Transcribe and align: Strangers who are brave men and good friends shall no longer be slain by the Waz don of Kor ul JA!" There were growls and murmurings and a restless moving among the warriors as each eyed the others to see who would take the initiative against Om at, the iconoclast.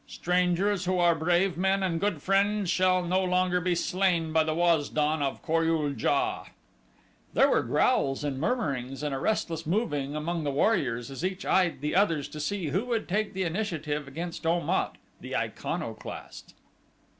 Strangers 0.07 0.85
who 0.85 0.97
are 0.97 1.13
brave 1.13 1.57
men 1.59 1.83
and 1.83 1.99
good 2.01 2.23
friends 2.23 2.71
shall 2.71 3.03
no 3.03 3.23
longer 3.23 3.61
be 3.61 3.75
slain 3.75 4.33
by 4.33 4.43
the 4.43 4.55
Waz 4.55 4.89
don 4.89 5.21
of 5.21 5.43
Kor 5.43 5.63
ul 5.63 5.91
JA!" 5.93 6.45
There 7.35 7.47
were 7.51 7.61
growls 7.61 8.23
and 8.23 8.39
murmurings 8.41 9.03
and 9.03 9.13
a 9.13 9.19
restless 9.19 9.67
moving 9.67 10.15
among 10.15 10.43
the 10.43 10.49
warriors 10.49 11.11
as 11.11 11.23
each 11.23 11.45
eyed 11.45 11.81
the 11.81 11.95
others 11.95 12.27
to 12.29 12.39
see 12.39 12.69
who 12.69 12.85
would 12.85 13.07
take 13.07 13.33
the 13.35 13.43
initiative 13.43 14.07
against 14.07 14.43
Om 14.47 14.67
at, 14.71 14.95
the 15.19 15.35
iconoclast. 15.35 16.55